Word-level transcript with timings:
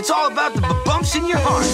It's 0.00 0.10
all 0.10 0.32
about 0.32 0.54
the 0.54 0.62
bumps 0.86 1.14
in 1.14 1.26
your 1.26 1.36
heart. 1.36 1.66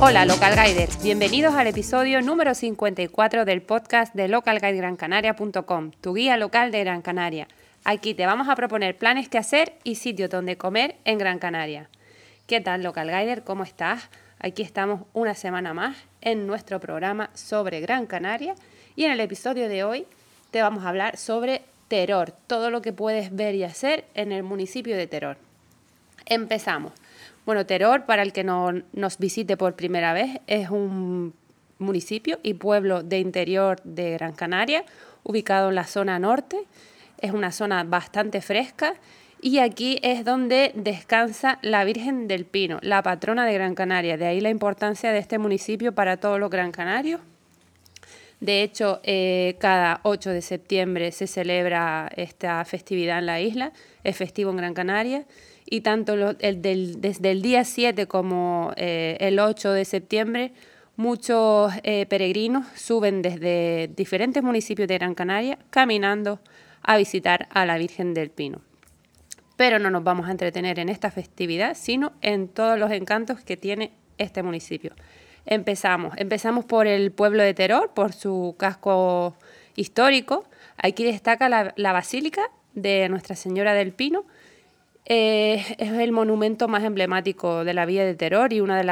Hola 0.00 0.24
Local 0.24 0.54
Guiders, 0.56 1.02
bienvenidos 1.02 1.52
al 1.52 1.66
episodio 1.66 2.22
número 2.22 2.54
54 2.54 3.44
del 3.44 3.60
podcast 3.60 4.14
de 4.14 4.28
localguidegrancanaria.com, 4.28 5.90
tu 6.00 6.14
guía 6.14 6.38
local 6.38 6.72
de 6.72 6.84
Gran 6.84 7.02
Canaria. 7.02 7.48
Aquí 7.84 8.14
te 8.14 8.24
vamos 8.24 8.48
a 8.48 8.56
proponer 8.56 8.96
planes 8.96 9.28
que 9.28 9.36
hacer 9.36 9.74
y 9.84 9.96
sitios 9.96 10.30
donde 10.30 10.56
comer 10.56 10.96
en 11.04 11.18
Gran 11.18 11.38
Canaria. 11.38 11.90
¿Qué 12.46 12.62
tal 12.62 12.82
Local 12.82 13.08
Guider? 13.08 13.44
¿Cómo 13.44 13.62
estás? 13.62 14.08
Aquí 14.38 14.62
estamos 14.62 15.02
una 15.12 15.34
semana 15.34 15.74
más 15.74 15.98
en 16.22 16.46
nuestro 16.46 16.80
programa 16.80 17.28
sobre 17.34 17.82
Gran 17.82 18.06
Canaria 18.06 18.54
y 18.96 19.04
en 19.04 19.12
el 19.12 19.20
episodio 19.20 19.68
de 19.68 19.84
hoy 19.84 20.06
te 20.52 20.62
vamos 20.62 20.84
a 20.84 20.90
hablar 20.90 21.16
sobre 21.16 21.62
Teror, 21.88 22.32
todo 22.46 22.70
lo 22.70 22.82
que 22.82 22.92
puedes 22.92 23.34
ver 23.34 23.54
y 23.54 23.64
hacer 23.64 24.04
en 24.14 24.32
el 24.32 24.42
municipio 24.44 24.96
de 24.96 25.06
Teror. 25.06 25.38
Empezamos. 26.26 26.92
Bueno, 27.44 27.66
Teror, 27.66 28.04
para 28.04 28.22
el 28.22 28.32
que 28.32 28.44
no 28.44 28.70
nos 28.92 29.18
visite 29.18 29.56
por 29.56 29.74
primera 29.74 30.12
vez, 30.12 30.40
es 30.46 30.70
un 30.70 31.34
municipio 31.78 32.38
y 32.42 32.54
pueblo 32.54 33.02
de 33.02 33.18
interior 33.18 33.80
de 33.82 34.12
Gran 34.12 34.34
Canaria, 34.34 34.84
ubicado 35.24 35.70
en 35.70 35.74
la 35.74 35.84
zona 35.84 36.18
norte. 36.18 36.58
Es 37.18 37.32
una 37.32 37.50
zona 37.50 37.82
bastante 37.84 38.42
fresca 38.42 38.94
y 39.40 39.58
aquí 39.58 39.98
es 40.02 40.24
donde 40.24 40.72
descansa 40.74 41.58
la 41.62 41.82
Virgen 41.84 42.28
del 42.28 42.44
Pino, 42.44 42.78
la 42.82 43.02
patrona 43.02 43.46
de 43.46 43.54
Gran 43.54 43.74
Canaria. 43.74 44.18
De 44.18 44.26
ahí 44.26 44.40
la 44.40 44.50
importancia 44.50 45.12
de 45.12 45.18
este 45.18 45.38
municipio 45.38 45.94
para 45.94 46.18
todos 46.18 46.38
los 46.38 46.50
gran 46.50 46.72
canarios. 46.72 47.20
De 48.42 48.64
hecho, 48.64 48.98
eh, 49.04 49.54
cada 49.60 50.00
8 50.02 50.30
de 50.30 50.42
septiembre 50.42 51.12
se 51.12 51.28
celebra 51.28 52.10
esta 52.16 52.64
festividad 52.64 53.20
en 53.20 53.26
la 53.26 53.40
isla, 53.40 53.72
es 54.02 54.16
festivo 54.16 54.50
en 54.50 54.56
Gran 54.56 54.74
Canaria 54.74 55.26
y 55.64 55.82
tanto 55.82 56.16
desde 56.16 57.30
el 57.30 57.40
día 57.40 57.62
7 57.62 58.08
como 58.08 58.72
eh, 58.74 59.16
el 59.20 59.38
8 59.38 59.70
de 59.70 59.84
septiembre 59.84 60.52
muchos 60.96 61.72
eh, 61.84 62.04
peregrinos 62.06 62.66
suben 62.74 63.22
desde 63.22 63.88
diferentes 63.94 64.42
municipios 64.42 64.88
de 64.88 64.98
Gran 64.98 65.14
Canaria 65.14 65.56
caminando 65.70 66.40
a 66.82 66.96
visitar 66.96 67.46
a 67.52 67.64
la 67.64 67.78
Virgen 67.78 68.12
del 68.12 68.30
Pino. 68.30 68.60
Pero 69.56 69.78
no 69.78 69.88
nos 69.88 70.02
vamos 70.02 70.26
a 70.26 70.32
entretener 70.32 70.80
en 70.80 70.88
esta 70.88 71.12
festividad, 71.12 71.76
sino 71.76 72.10
en 72.22 72.48
todos 72.48 72.76
los 72.76 72.90
encantos 72.90 73.40
que 73.44 73.56
tiene 73.56 73.92
este 74.18 74.42
municipio. 74.42 74.96
Empezamos, 75.46 76.14
empezamos 76.16 76.64
por 76.64 76.86
el 76.86 77.12
pueblo 77.12 77.42
de 77.42 77.54
Teror, 77.54 77.90
por 77.94 78.12
su 78.12 78.54
casco 78.58 79.34
histórico. 79.76 80.44
Aquí 80.76 81.04
destaca 81.04 81.48
la 81.48 81.92
Basílica 81.92 82.42
de 82.74 83.08
Nuestra 83.08 83.36
Señora 83.36 83.74
del 83.74 83.92
Pino, 83.92 84.24
eh, 85.04 85.64
es 85.78 85.90
el 85.92 86.12
monumento 86.12 86.68
más 86.68 86.84
emblemático 86.84 87.64
de 87.64 87.74
la 87.74 87.86
Villa 87.86 88.04
de 88.04 88.14
Terror 88.14 88.52
y 88.52 88.60
una 88.60 88.78
de, 88.78 88.84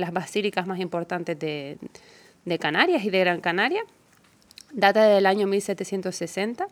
las 0.00 0.12
basílicas 0.12 0.66
más 0.66 0.78
importantes 0.78 1.38
de, 1.38 1.78
Canarias 2.58 3.04
y 3.04 3.10
de 3.10 3.20
Gran 3.20 3.40
Canaria. 3.40 3.82
Data 4.72 5.04
del 5.04 5.26
año 5.26 5.48
1760 5.48 6.68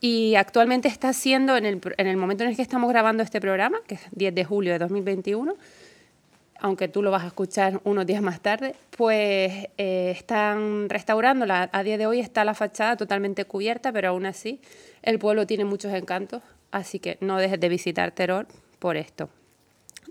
y 0.00 0.34
actualmente 0.34 0.88
está 0.88 1.12
siendo, 1.12 1.56
en 1.56 1.64
el, 1.64 2.16
momento 2.16 2.42
en 2.42 2.50
el 2.50 2.56
que 2.56 2.62
estamos 2.62 2.90
grabando 2.90 3.22
este 3.22 3.40
programa, 3.40 3.78
que 3.86 3.94
es 3.94 4.00
10 4.10 4.34
de 4.34 4.44
julio 4.44 4.72
de 4.72 4.80
2021, 4.80 5.54
aunque 6.62 6.88
tú 6.88 7.02
lo 7.02 7.10
vas 7.10 7.24
a 7.24 7.26
escuchar 7.26 7.80
unos 7.84 8.06
días 8.06 8.22
más 8.22 8.40
tarde, 8.40 8.74
pues 8.96 9.68
eh, 9.76 10.14
están 10.16 10.88
restaurándola. 10.88 11.68
A 11.72 11.82
día 11.82 11.98
de 11.98 12.06
hoy 12.06 12.20
está 12.20 12.44
la 12.44 12.54
fachada 12.54 12.96
totalmente 12.96 13.44
cubierta, 13.44 13.92
pero 13.92 14.08
aún 14.08 14.24
así 14.24 14.60
el 15.02 15.18
pueblo 15.18 15.46
tiene 15.46 15.64
muchos 15.64 15.92
encantos 15.92 16.42
así 16.72 16.98
que 16.98 17.18
no 17.20 17.38
dejes 17.38 17.60
de 17.60 17.68
visitar 17.68 18.10
Teror 18.10 18.48
por 18.80 18.96
esto. 18.96 19.28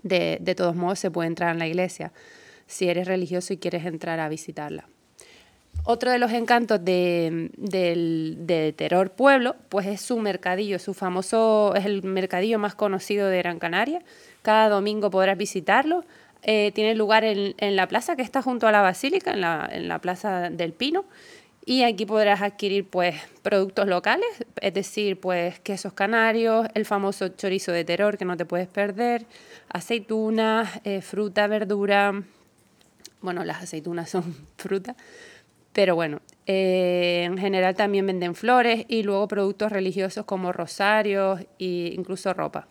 De, 0.02 0.54
todos 0.56 0.74
modos, 0.74 0.98
se 0.98 1.10
puede 1.10 1.28
entrar 1.28 1.52
en 1.52 1.58
la 1.58 1.66
iglesia 1.66 2.12
si 2.66 2.88
eres 2.88 3.06
religioso 3.06 3.52
y 3.52 3.58
quieres 3.58 3.84
entrar 3.84 4.18
a 4.18 4.28
visitarla. 4.28 4.88
Otro 5.84 6.10
de 6.10 6.18
los 6.18 6.32
encantos 6.32 6.84
de, 6.84 7.50
del, 7.56 8.74
Terror 8.76 9.10
Pueblo, 9.10 9.56
pues 9.68 9.86
es 9.86 10.00
su 10.00 10.18
mercadillo, 10.18 10.78
su 10.78 10.94
famoso, 10.94 11.74
es 11.74 11.84
el 11.84 12.02
mercadillo 12.02 12.58
más 12.58 12.74
conocido 12.74 13.28
de 13.28 13.38
Gran 13.38 13.58
Canaria. 13.58 14.02
Cada 14.42 14.68
domingo 14.68 15.10
podrás 15.10 15.36
visitarlo. 15.36 16.04
Eh, 16.42 16.72
tiene 16.74 16.94
lugar 16.94 17.24
en, 17.24 17.76
la 17.76 17.86
plaza 17.86 18.16
que 18.16 18.22
está 18.22 18.42
junto 18.42 18.66
a 18.66 18.72
la 18.72 18.82
basílica, 18.82 19.32
en 19.32 19.40
la, 19.88 19.98
plaza 20.00 20.50
del 20.50 20.72
Pino. 20.72 21.04
Y 21.64 21.84
aquí 21.84 22.06
podrás 22.06 22.42
adquirir 22.42 22.88
pues 22.88 23.14
productos 23.42 23.86
locales, 23.86 24.26
es 24.60 24.74
decir, 24.74 25.20
pues 25.20 25.60
quesos 25.60 25.92
canarios, 25.92 26.66
el 26.74 26.84
famoso 26.84 27.28
chorizo 27.28 27.70
de 27.70 27.84
terror 27.84 28.18
que 28.18 28.24
no 28.24 28.36
te 28.36 28.44
puedes 28.44 28.66
perder, 28.66 29.26
aceitunas, 29.68 30.80
eh, 30.82 31.02
fruta, 31.02 31.46
verdura. 31.46 32.20
Bueno, 33.20 33.44
las 33.44 33.62
aceitunas 33.62 34.10
son 34.10 34.34
fruta, 34.56 34.96
pero 35.72 35.94
bueno, 35.94 36.20
eh, 36.46 37.22
en 37.26 37.38
general 37.38 37.76
también 37.76 38.08
venden 38.08 38.34
flores 38.34 38.84
y 38.88 39.04
luego 39.04 39.28
productos 39.28 39.70
religiosos 39.70 40.24
como 40.24 40.50
rosarios 40.50 41.42
e 41.60 41.92
incluso 41.94 42.34
ropa. 42.34 42.66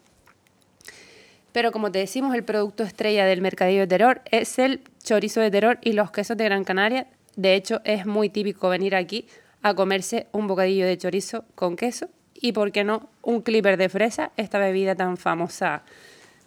Pero 1.51 1.71
como 1.71 1.91
te 1.91 1.99
decimos, 1.99 2.35
el 2.35 2.43
producto 2.43 2.83
estrella 2.83 3.25
del 3.25 3.41
mercadillo 3.41 3.81
de 3.81 3.87
terror 3.87 4.21
es 4.31 4.57
el 4.59 4.81
chorizo 5.03 5.41
de 5.41 5.51
terror 5.51 5.79
y 5.81 5.93
los 5.93 6.11
quesos 6.11 6.37
de 6.37 6.45
Gran 6.45 6.63
Canaria 6.63 7.07
de 7.35 7.55
hecho, 7.55 7.81
es 7.85 8.05
muy 8.05 8.29
típico 8.29 8.69
venir 8.69 8.95
aquí 8.95 9.25
a 9.61 9.73
comerse 9.73 10.27
un 10.31 10.47
bocadillo 10.47 10.85
de 10.85 10.97
chorizo 10.97 11.45
con 11.55 11.75
queso 11.75 12.09
y, 12.33 12.51
¿por 12.51 12.71
qué 12.71 12.83
no?, 12.83 13.09
un 13.21 13.41
clipper 13.41 13.77
de 13.77 13.89
fresa, 13.89 14.31
esta 14.35 14.59
bebida 14.59 14.95
tan 14.95 15.17
famosa 15.17 15.83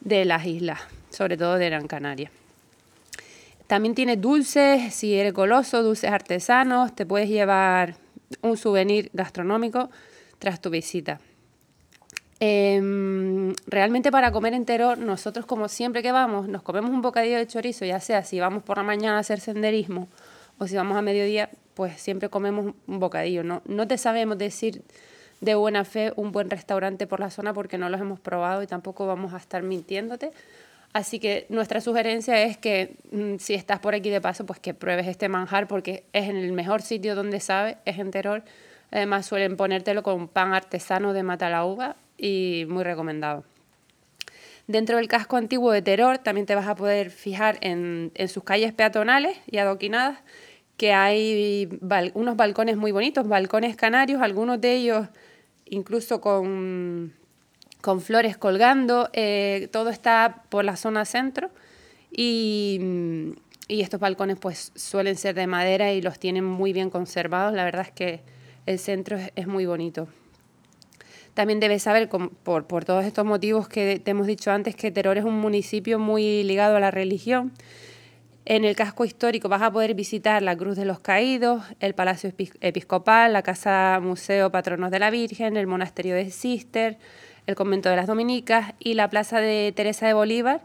de 0.00 0.25
las 0.25 0.44
islas, 0.44 0.81
sobre 1.10 1.36
todo 1.36 1.56
de 1.56 1.66
Gran 1.66 1.86
Canaria. 1.86 2.31
También 3.66 3.94
tiene 3.94 4.16
dulces, 4.16 4.92
si 4.94 5.15
eres 5.15 5.32
goloso, 5.32 5.82
dulces 5.82 6.10
artesanos, 6.10 6.94
te 6.94 7.06
puedes 7.06 7.28
llevar 7.28 7.94
un 8.42 8.56
souvenir 8.56 9.10
gastronómico 9.15 9.91
tras 10.38 10.60
tu 10.60 10.69
visita. 10.69 11.21
Em, 12.41 13.55
realmente 13.67 14.11
para 14.11 14.33
comer 14.33 14.55
entero, 14.55 14.97
nosotros 14.97 15.47
como 15.47 15.69
siempre 15.69 16.03
que 16.03 16.12
vamos, 16.12 16.49
nos 16.49 16.62
comemos 16.62 16.91
un 16.91 17.00
bocadillo 17.00 17.37
de 17.37 17.47
chorizo, 17.47 17.84
ya 17.84 18.00
sea 18.00 18.25
si 18.25 18.41
vamos 18.41 18.62
por 18.62 18.77
la 18.77 18.83
mañana 18.83 19.17
a 19.17 19.21
hacer 19.21 19.41
senderismo 19.41 20.09
o 20.59 20.67
si 20.67 20.77
vamos 20.77 20.97
a 20.97 21.03
mediodía, 21.03 21.50
pues 21.75 22.00
siempre 22.00 22.28
comemos 22.28 22.75
un 22.87 23.00
bocadillo. 23.00 23.45
No, 23.45 23.62
no 23.67 23.87
te 23.87 23.99
sabemos 23.99 24.39
decir 24.39 24.83
de 25.41 25.55
buena 25.55 25.84
fe 25.84 26.12
un 26.17 26.33
buen 26.33 26.50
restaurante 26.50 27.06
por 27.06 27.21
la 27.21 27.31
zona 27.31 27.53
porque 27.53 27.78
no 27.78 27.89
los 27.89 28.00
hemos 28.00 28.21
probado 28.21 28.62
y 28.62 28.66
tampoco 28.66 29.06
vamos 29.06 29.33
a 29.34 29.37
estar 29.37 29.62
mintiéndote. 29.62 30.31
Así 30.93 31.19
que 31.19 31.47
nuestra 31.49 31.81
sugerencia 31.81 32.41
es 32.43 32.56
que 32.56 32.97
mm, 33.11 33.37
si 33.39 33.55
estás 33.55 33.81
por 33.81 33.95
aquí 33.95 34.11
de 34.11 34.21
paso, 34.21 34.47
pues 34.47 34.61
que 34.61 34.75
pruebes 34.75 35.09
este 35.09 35.28
manjar 35.28 35.66
porque 35.66 36.05
es 36.12 36.28
en 36.28 36.37
el 36.37 36.53
mejor 36.53 36.83
sitio 36.83 37.15
donde 37.15 37.41
sabe, 37.41 37.78
es 37.84 37.99
en 37.99 38.11
Teror. 38.11 38.43
Además 38.93 39.27
suelen 39.27 39.56
ponértelo 39.56 40.03
con 40.05 40.28
pan 40.28 40.55
artesano 40.55 41.12
de 41.12 41.25
Matalauga 41.25 41.97
y 42.25 42.65
muy 42.69 42.85
recomendado. 42.85 43.45
Dentro 44.67 44.97
del 44.97 45.09
casco 45.09 45.37
antiguo 45.37 45.73
de 45.73 45.83
Teror 45.83 46.19
también 46.19 46.47
te 46.47 46.55
vas 46.55 46.67
a 46.67 46.75
poder 46.75 47.11
fijar 47.11 47.59
en, 47.61 48.12
en 48.15 48.29
sus 48.29 48.45
calles 48.45 48.73
peatonales 48.73 49.37
y 49.47 49.59
adoquinadas 49.59 50.21
que 50.79 50.93
hay 50.93 51.69
unos 52.15 52.37
balcones 52.37 52.77
muy 52.77 52.93
bonitos, 52.93 53.29
balcones 53.29 53.77
canarios, 53.77 54.23
algunos 54.23 54.61
de 54.61 54.75
ellos 54.75 55.09
incluso 55.67 56.21
con, 56.21 57.13
con 57.81 58.01
flores 58.01 58.37
colgando, 58.37 59.11
eh, 59.13 59.69
todo 59.73 59.91
está 59.91 60.45
por 60.49 60.65
la 60.65 60.77
zona 60.77 61.05
centro 61.05 61.51
y, 62.11 62.81
y, 63.69 63.83
estos 63.83 64.01
balcones 64.01 64.39
pues 64.39 64.73
suelen 64.75 65.17
ser 65.17 65.34
de 65.34 65.47
madera 65.47 65.93
y 65.93 66.01
los 66.01 66.19
tienen 66.19 66.45
muy 66.45 66.73
bien 66.73 66.91
conservados, 66.91 67.55
la 67.55 67.65
verdad 67.65 67.83
es 67.83 67.93
que 67.93 68.21
el 68.67 68.79
centro 68.79 69.19
es, 69.34 69.47
muy 69.47 69.67
bonito. 69.67 70.09
También 71.34 71.60
debes 71.60 71.83
saber, 71.83 72.09
por, 72.09 72.84
todos 72.84 73.04
estos 73.04 73.25
motivos 73.25 73.69
que 73.69 73.98
te 73.98 74.13
hemos 74.13 74.27
dicho 74.27 74.51
antes, 74.53 74.77
que 74.77 74.91
Teror 74.91 75.19
es 75.19 75.25
un 75.25 75.39
municipio 75.39 75.98
muy 75.98 76.45
ligado 76.45 76.77
a 76.77 76.81
la 76.81 76.91
religión 76.91 77.53
en 78.47 78.65
el 78.65 78.77
casco 78.77 79.04
histórico 79.04 79.48
vas 79.48 79.63
a 79.63 79.72
poder 79.72 79.95
visitar 79.95 80.42
la 80.42 80.57
Cruz 80.57 80.77
de 80.77 80.84
los 80.84 81.01
Caídos, 81.01 81.65
el 81.81 81.95
Palacio 81.95 82.31
Episcopal, 82.60 83.33
la 83.33 83.42
Casa 83.42 83.98
Museo 84.03 84.51
Patronos 84.51 84.91
de 84.91 84.98
la 84.98 85.10
Virgen, 85.10 85.57
el 85.57 85.66
Monasterio 85.66 86.15
de 86.15 86.31
Cister, 86.31 86.98
el 87.47 87.54
Convento 87.54 87.89
de 87.89 87.97
las 87.97 88.07
Dominicas 88.07 88.75
y 88.78 88.95
la 88.95 89.09
Plaza 89.09 89.41
de 89.41 89.72
Teresa 89.75 90.07
de 90.07 90.13
Bolívar, 90.13 90.60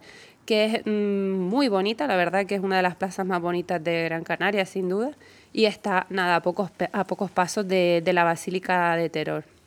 que 0.46 0.66
es 0.66 0.86
mm, 0.86 1.40
muy 1.40 1.70
bonita, 1.70 2.06
la 2.08 2.18
verdad 2.18 2.46
que 2.46 2.56
es 2.56 2.62
una 2.62 2.78
de 2.78 2.84
las 2.84 2.96
plazas 2.96 3.26
más 3.26 3.42
bonitas 3.42 3.82
de 3.82 4.04
Gran 4.04 4.24
Canaria, 4.24 4.66
sin 4.66 4.90
duda, 4.90 5.12
y 5.54 5.66
está 5.66 6.06
nada, 6.10 6.36
a 6.36 6.42
pocos, 6.42 6.72
a 6.92 7.04
pocos 7.06 7.32
pasos 7.32 7.68
de, 7.68 8.02
de 8.04 8.14
la 8.14 8.26
Basílica 8.26 8.96
de 8.98 9.10
Teror. 9.10 9.59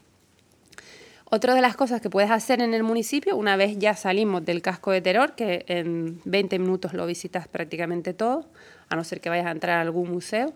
Otra 1.34 1.54
de 1.54 1.62
las 1.62 1.76
cosas 1.76 2.02
que 2.02 2.10
puedes 2.10 2.30
hacer 2.30 2.60
en 2.60 2.74
el 2.74 2.82
municipio, 2.82 3.38
una 3.38 3.56
vez 3.56 3.78
ya 3.78 3.96
salimos 3.96 4.44
del 4.44 4.60
casco 4.60 4.90
de 4.90 5.00
Terror, 5.00 5.34
que 5.34 5.64
en 5.66 6.20
20 6.26 6.58
minutos 6.58 6.92
lo 6.92 7.06
visitas 7.06 7.48
prácticamente 7.48 8.12
todo, 8.12 8.50
a 8.90 8.96
no 8.96 9.02
ser 9.02 9.22
que 9.22 9.30
vayas 9.30 9.46
a 9.46 9.52
entrar 9.52 9.78
a 9.78 9.80
algún 9.80 10.10
museo, 10.10 10.52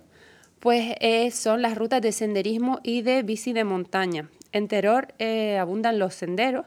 pues 0.60 0.94
eh, 1.00 1.30
son 1.30 1.62
las 1.62 1.78
rutas 1.78 2.02
de 2.02 2.12
senderismo 2.12 2.80
y 2.82 3.00
de 3.00 3.22
bici 3.22 3.54
de 3.54 3.64
montaña. 3.64 4.28
En 4.52 4.68
Teror 4.68 5.14
eh, 5.18 5.56
abundan 5.56 5.98
los 5.98 6.12
senderos. 6.12 6.66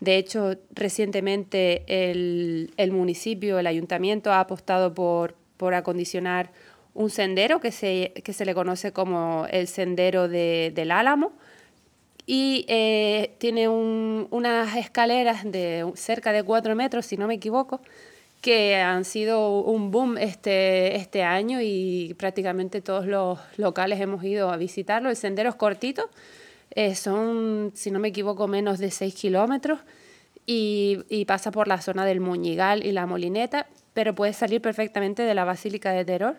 De 0.00 0.18
hecho, 0.18 0.58
recientemente 0.74 2.10
el, 2.10 2.92
municipio, 2.92 3.58
el 3.58 3.68
ayuntamiento 3.68 4.32
ha 4.32 4.40
apostado 4.40 4.92
por, 4.92 5.34
por 5.56 5.72
acondicionar 5.72 6.52
un 6.92 7.08
sendero 7.08 7.58
que 7.60 7.72
se, 7.72 8.12
que 8.22 8.34
se, 8.34 8.44
le 8.44 8.54
conoce 8.54 8.92
como 8.92 9.46
el 9.50 9.66
sendero 9.66 10.28
del 10.28 10.90
Álamo 10.90 11.32
y 12.26 12.66
eh, 12.68 13.36
tiene 13.38 13.68
unas 13.68 14.76
escaleras 14.76 15.44
de 15.44 15.90
cerca 15.94 16.32
de 16.32 16.42
cuatro 16.42 16.74
metros, 16.74 17.06
si 17.06 17.16
no 17.16 17.28
me 17.28 17.34
equivoco, 17.34 17.80
que 18.40 18.76
han 18.76 19.04
sido 19.04 19.60
un 19.60 19.90
boom 19.90 20.18
este, 20.18 20.96
este 20.96 21.22
año 21.22 21.60
y 21.62 22.14
prácticamente 22.18 22.80
todos 22.80 23.06
los 23.06 23.38
locales 23.56 24.00
hemos 24.00 24.22
ido 24.24 24.50
a 24.50 24.56
visitarlo. 24.56 25.08
El 25.08 25.16
sendero 25.16 25.48
es 25.48 25.54
cortito, 25.54 26.10
eh, 26.70 26.94
son, 26.94 27.72
si 27.74 27.90
no 27.90 27.98
me 28.00 28.08
equivoco, 28.08 28.48
menos 28.48 28.78
de 28.78 28.90
6 28.90 29.14
kilómetros 29.14 29.78
y, 30.46 31.24
pasa 31.26 31.50
por 31.50 31.68
la 31.68 31.80
zona 31.80 32.04
del 32.04 32.20
Muñigal 32.20 32.84
y 32.84 32.92
la 32.92 33.06
Molineta, 33.06 33.66
pero 33.94 34.14
puede 34.14 34.32
salir 34.32 34.60
perfectamente 34.60 35.22
de 35.22 35.34
la 35.34 35.44
Basílica 35.44 35.92
de 35.92 36.04
Teror. 36.04 36.36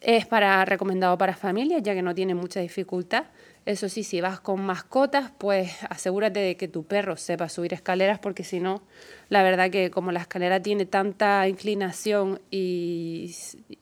Es 0.00 0.26
para, 0.26 0.64
recomendado 0.64 1.18
para 1.18 1.34
familias, 1.34 1.82
ya 1.82 1.94
que 1.94 2.02
no 2.02 2.14
tiene 2.14 2.34
mucha 2.34 2.60
dificultad. 2.60 3.24
Eso 3.66 3.88
sí, 3.88 4.04
si 4.04 4.20
vas 4.20 4.40
con 4.40 4.62
mascotas, 4.62 5.32
pues 5.36 5.72
asegúrate 5.90 6.40
de 6.40 6.56
que 6.56 6.68
tu 6.68 6.84
perro 6.84 7.16
sepa 7.16 7.48
subir 7.48 7.74
escaleras, 7.74 8.18
porque 8.18 8.44
si 8.44 8.60
no, 8.60 8.80
la 9.28 9.42
verdad 9.42 9.70
que 9.70 9.90
como 9.90 10.12
la 10.12 10.20
escalera 10.20 10.62
tiene 10.62 10.86
tanta 10.86 11.46
inclinación 11.48 12.40
y 12.50 13.34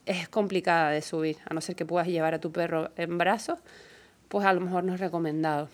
es 0.07 0.29
complicada 0.29 0.91
de 0.91 1.03
subir, 1.03 1.37
a 1.49 1.55
no 1.55 1.61
ser 1.61 1.77
que 1.77 1.85
puedas 1.85 2.09
llevar 2.09 2.35
a 2.35 2.41
tu 2.41 2.51
perro 2.51 2.91
en 2.97 3.19
brazos, 3.19 3.59
pues 4.29 4.45
a 4.45 4.53
lo 4.53 4.61
mejor 4.61 4.85
no 4.85 4.95
es 4.95 5.01
recomendado. 5.01 5.69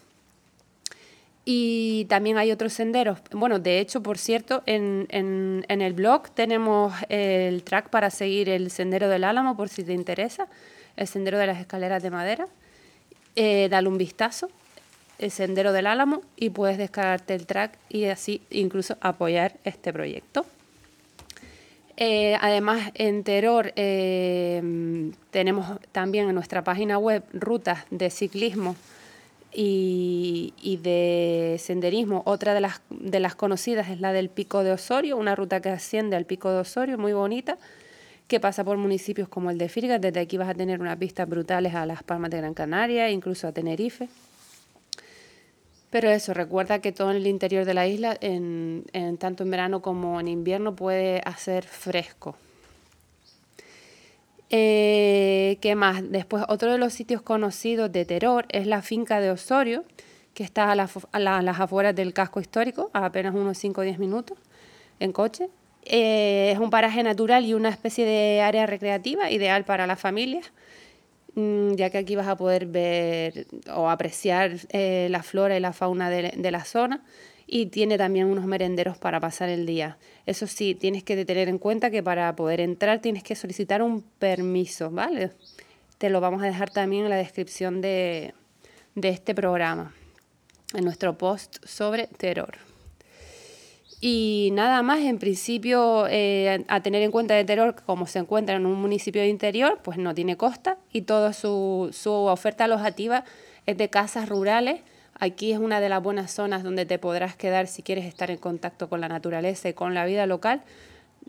Y 1.45 2.05
también 2.05 2.39
hay 2.39 2.53
otros 2.53 2.73
senderos. 2.73 3.19
Bueno, 3.33 3.59
de 3.59 3.81
hecho, 3.81 4.03
por 4.03 4.17
cierto, 4.17 4.63
en, 4.67 5.07
en, 5.11 5.81
el 5.81 5.93
blog 5.93 6.31
tenemos 6.31 6.95
el 7.09 7.65
track 7.65 7.91
para 7.91 8.11
seguir 8.11 8.49
el 8.49 8.71
sendero 8.71 9.09
del 9.09 9.25
Álamo, 9.25 9.57
por 9.57 9.69
si 9.69 9.83
te 9.83 9.93
interesa, 9.93 10.47
el 10.97 11.09
sendero 11.09 11.39
de 11.39 11.49
las 11.49 11.59
escaleras 11.59 12.03
de 12.03 12.11
madera. 12.11 12.47
Eh, 13.35 13.69
dale 13.71 13.89
un 13.89 13.97
vistazo, 13.97 14.51
el 15.19 15.31
Sendero 15.31 15.73
del 15.73 15.87
Álamo, 15.87 16.23
y 16.37 16.51
puedes 16.51 16.77
descargarte 16.77 17.35
el 17.35 17.47
track 17.47 17.79
y 17.89 18.05
así 18.05 18.43
incluso 18.51 18.97
apoyar 19.01 19.55
este 19.65 19.93
proyecto. 19.93 20.45
Eh, 21.97 22.37
además, 22.41 22.91
en 22.95 23.23
Teror 23.25 23.73
eh, 23.77 25.13
tenemos 25.31 25.79
también 25.93 26.29
en 26.29 26.35
nuestra 26.35 26.65
página 26.65 26.99
web 26.99 27.23
rutas 27.33 27.85
de 27.91 28.11
ciclismo 28.11 28.77
y, 29.53 30.22
y, 30.61 30.77
de 30.79 31.57
senderismo. 31.59 32.23
Otra 32.27 32.55
de 32.55 32.61
las, 32.61 32.81
de 32.91 33.21
las 33.21 33.35
conocidas 33.35 33.89
es 33.91 34.01
la 34.01 34.13
del 34.13 34.29
Pico 34.29 34.65
de 34.65 34.73
Osorio, 34.73 35.17
una 35.17 35.35
ruta 35.35 35.61
que 35.61 35.69
asciende 35.69 36.17
al 36.17 36.25
Pico 36.25 36.51
de 36.51 36.59
Osorio, 36.59 36.99
muy 36.99 37.13
bonita 37.13 37.59
que 38.29 38.41
pasa 38.41 38.65
por 38.65 38.79
municipios 38.79 39.29
como 39.29 39.51
el 39.51 39.59
de 39.59 39.69
Firgas. 39.69 40.01
Desde 40.01 40.21
aquí 40.21 40.39
vas 40.39 40.49
a 40.49 40.55
tener 40.55 40.81
unas 40.81 40.99
vistas 40.99 41.29
brutales 41.29 41.75
a 41.75 41.85
las 41.85 42.03
Palmas 42.03 42.31
de 42.31 42.39
Gran 42.39 42.55
Canaria, 42.55 43.11
incluso 43.11 43.47
a 43.47 43.53
Tenerife. 43.53 44.09
Pero 45.91 46.09
eso, 46.09 46.33
recuerda 46.33 46.79
que 46.79 46.93
todo 46.93 47.11
en 47.11 47.19
el 47.19 47.27
interior 47.27 47.67
de 47.67 47.75
la 47.75 47.87
isla, 47.87 48.17
en, 48.23 48.87
tanto 49.19 49.43
en 49.43 49.51
verano 49.51 49.83
como 49.83 50.19
en 50.19 50.29
invierno, 50.29 50.75
puede 50.75 51.21
hacer 51.27 51.65
fresco. 51.65 52.35
Eh, 54.49 55.59
¿Qué 55.61 55.75
más? 55.75 56.11
Después, 56.11 56.45
otro 56.49 56.73
de 56.73 56.79
los 56.79 56.95
sitios 56.95 57.21
conocidos 57.21 57.93
de 57.93 58.07
Teror 58.07 58.47
es 58.49 58.67
la 58.67 58.81
finca 58.81 59.21
de 59.21 59.31
Osorio, 59.31 59.85
que 60.35 60.45
está 60.45 60.73
a, 60.73 60.75
las 60.75 61.61
afueras 61.61 61.95
del 61.95 62.13
casco 62.13 62.41
histórico, 62.41 62.91
a 62.93 63.07
apenas 63.07 63.35
unos 63.35 63.59
5 63.59 63.81
o 63.81 63.85
10 63.85 63.99
minutos 63.99 64.39
en 65.01 65.13
coche. 65.13 65.49
Eh, 65.85 66.53
es 66.53 66.59
un 66.59 66.71
paraje 66.71 67.03
natural 67.03 67.45
y 67.45 67.55
una 67.55 67.69
especie 67.69 68.07
de 68.07 68.41
área 68.41 68.67
recreativa 68.67 69.31
ideal 69.31 69.65
para 69.65 69.87
las 69.87 70.01
familias, 70.01 70.53
mm, 71.35 71.75
ya 71.75 71.91
que 71.91 71.99
aquí 71.99 72.17
vas 72.17 72.29
a 72.29 72.37
poder 72.37 72.67
ver 72.67 73.47
o 73.75 73.91
apreciar 73.91 74.53
eh, 74.71 75.09
la 75.11 75.23
flora 75.23 75.57
y 75.57 75.61
la 75.61 75.73
fauna 75.73 76.09
de, 76.09 76.51
la 76.51 76.65
zona 76.65 77.03
y 77.47 77.67
tiene 77.67 77.99
también 77.99 78.27
unos 78.27 78.47
merenderos 78.47 78.97
para 78.97 79.21
pasar 79.21 79.49
el 79.49 79.67
día. 79.67 79.99
Eso 80.25 80.47
sí, 80.47 80.75
tienes 80.75 81.03
que 81.03 81.25
tener 81.25 81.49
en 81.49 81.59
cuenta 81.59 81.91
que 81.91 82.03
para 82.03 82.35
poder 82.37 82.61
entrar 82.61 83.01
tienes 83.01 83.23
que 83.25 83.35
solicitar 83.35 83.83
un 83.83 84.03
permiso, 84.03 84.91
¿vale? 84.91 85.33
Te 85.99 86.11
lo 86.11 86.21
vamos 86.21 86.43
a 86.43 86.47
dejar 86.47 86.71
también 86.71 87.05
en 87.05 87.11
la 87.11 87.17
descripción 87.17 87.81
de 87.81 88.33
este 88.95 89.35
programa, 89.35 89.93
en 90.75 90.85
nuestro 90.85 91.17
post 91.19 91.65
sobre 91.65 92.07
terror. 92.07 92.59
Y 94.05 94.51
nada 94.53 94.83
más, 94.83 94.99
en 95.03 95.19
principio, 95.19 96.09
eh, 96.09 96.65
a 96.67 96.83
tener 96.83 97.03
en 97.03 97.13
cuenta 97.13 97.35
de 97.35 97.45
Teror, 97.45 97.77
como 97.87 98.09
se 98.09 98.19
encuentra 98.19 98.57
en 98.57 98.67
un 98.67 98.81
municipio 98.81 99.23
de 99.23 99.29
interior, 99.29 99.79
pues 99.85 99.97
no 99.97 100.13
tiene 100.13 100.37
costa 100.37 100.77
y 100.93 101.03
toda 101.03 101.33
su, 101.33 101.91
su 101.93 102.11
oferta 102.11 102.65
alojativa 102.65 103.25
es 103.65 103.79
de 103.79 103.91
casas 103.91 104.29
rurales. 104.29 104.81
Aquí 105.15 105.53
es 105.53 105.59
una 105.61 105.79
de 105.79 105.89
las 105.89 106.03
buenas 106.03 106.33
zonas 106.33 106.65
donde 106.65 106.85
te 106.85 106.99
podrás 106.99 107.37
quedar 107.37 107.69
si 107.69 107.85
quieres 107.85 108.05
estar 108.07 108.33
en 108.33 108.39
contacto 108.39 108.89
con 108.89 109.01
la 109.01 109.07
naturaleza 109.07 109.69
y 109.69 109.73
con 109.73 109.95
la 109.95 110.05
vida 110.05 110.27
local. 110.27 110.63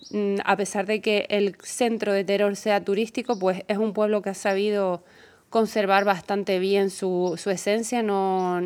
Mm, 0.10 0.38
a 0.44 0.58
pesar 0.58 0.88
de 0.88 1.00
que 1.00 1.28
el 1.30 1.56
centro 1.62 2.12
de 2.12 2.24
Teror 2.24 2.56
sea 2.56 2.84
turístico, 2.84 3.38
pues 3.38 3.64
es 3.68 3.78
un 3.78 3.94
pueblo 3.94 4.24
que 4.24 4.32
ha 4.32 4.34
sabido 4.34 5.04
conservar 5.54 6.04
bastante 6.04 6.58
bien 6.58 6.90
su, 6.90 7.36
su 7.38 7.52
esencia, 7.52 8.02
no, 8.02 8.60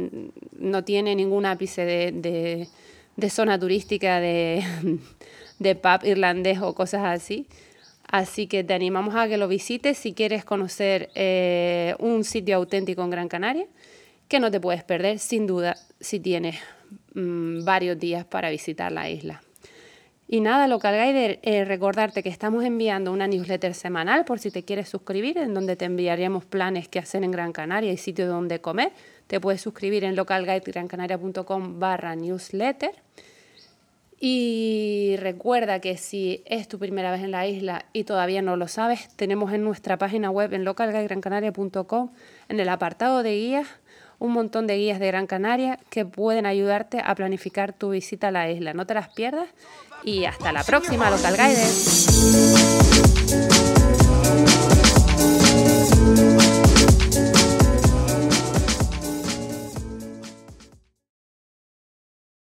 no 0.57 0.83
tiene 0.85 1.15
ningún 1.15 1.45
ápice 1.45 1.85
de 1.85 2.67
de 3.17 3.29
zona 3.29 3.59
turística 3.59 4.21
de, 4.21 4.63
de 5.59 5.75
pub 5.75 6.05
irlandés 6.05 6.61
o 6.61 6.73
cosas 6.73 7.03
así. 7.03 7.47
Así 8.09 8.47
que 8.47 8.63
te 8.63 8.73
animamos 8.73 9.15
a 9.15 9.27
que 9.27 9.37
lo 9.37 9.49
visites 9.49 9.97
si 9.97 10.13
quieres 10.13 10.45
conocer 10.45 11.09
eh, 11.13 11.93
un 11.99 12.23
sitio 12.23 12.55
auténtico 12.55 13.03
en 13.03 13.09
Gran 13.09 13.27
Canaria, 13.27 13.65
que 14.29 14.39
no 14.39 14.49
te 14.49 14.61
puedes 14.61 14.85
perder 14.85 15.19
sin 15.19 15.45
duda 15.45 15.75
si 15.99 16.21
tienes 16.21 16.55
mm, 17.15 17.65
varios 17.65 17.99
días 17.99 18.23
para 18.23 18.49
visitar 18.49 18.93
la 18.93 19.09
isla. 19.09 19.41
Y 20.29 20.41
nada, 20.41 20.67
Local 20.67 20.93
Guide, 20.93 21.39
eh, 21.41 21.63
recordarte 21.63 22.21
que 22.21 22.27
estamos 22.27 22.65
enviando 22.65 23.13
una 23.13 23.27
newsletter 23.27 23.73
semanal 23.73 24.25
por 24.25 24.39
si 24.39 24.51
te 24.51 24.63
quieres 24.63 24.89
suscribir, 24.89 25.37
en 25.37 25.53
donde 25.53 25.77
te 25.77 25.85
enviaríamos 25.85 26.43
planes 26.43 26.89
que 26.89 26.99
hacer 26.99 27.23
en 27.23 27.31
Gran 27.31 27.53
Canaria 27.53 27.93
y 27.93 27.97
sitios 27.97 28.27
donde 28.27 28.59
comer. 28.59 28.91
Te 29.27 29.39
puedes 29.39 29.61
suscribir 29.61 30.03
en 30.03 30.17
localguidegrancanaria.com 30.17 31.79
barra 31.79 32.13
newsletter. 32.15 32.91
Y 34.19 35.15
recuerda 35.19 35.79
que 35.79 35.95
si 35.95 36.43
es 36.45 36.67
tu 36.67 36.77
primera 36.77 37.11
vez 37.11 37.23
en 37.23 37.31
la 37.31 37.47
isla 37.47 37.85
y 37.93 38.03
todavía 38.03 38.41
no 38.41 38.57
lo 38.57 38.67
sabes, 38.67 39.07
tenemos 39.15 39.53
en 39.53 39.63
nuestra 39.63 39.97
página 39.97 40.29
web 40.29 40.53
en 40.53 40.65
localguidegrancanaria.com 40.65 42.09
en 42.49 42.59
el 42.59 42.67
apartado 42.67 43.23
de 43.23 43.35
guías 43.35 43.67
un 44.19 44.31
montón 44.31 44.67
de 44.67 44.77
guías 44.77 44.99
de 44.99 45.07
Gran 45.07 45.27
Canaria 45.27 45.79
que 45.89 46.05
pueden 46.05 46.45
ayudarte 46.45 47.01
a 47.03 47.13
planificar 47.15 47.73
tu 47.73 47.91
visita 47.91 48.29
a 48.29 48.31
la 48.31 48.49
isla. 48.49 48.73
No 48.73 48.87
te 48.87 48.93
las 48.93 49.09
pierdas 49.09 49.47
y 50.03 50.25
hasta 50.25 50.51
la 50.51 50.63
próxima, 50.63 51.09
Local 51.09 51.35
Guiders. 51.35 52.07